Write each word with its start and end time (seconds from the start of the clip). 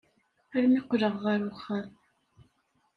Armi 0.55 0.81
qqleɣ 0.87 1.13
ɣer 1.23 1.39
uxxam. 1.49 1.89